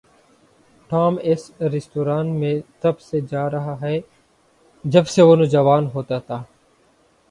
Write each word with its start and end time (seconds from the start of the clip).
Tom 0.89 1.15
اس 1.23 1.51
restaurant 1.73 2.27
میں 2.39 2.53
تب 2.79 2.99
سے 2.99 3.19
جا 3.21 3.49
رہا 3.51 3.75
ہے 3.81 3.99
جب 4.83 5.07
سے 5.07 5.21
وہ 5.21 5.35
نوجوان 5.35 5.87
ہوتا 5.93 6.19
تھا۔ 6.19 6.43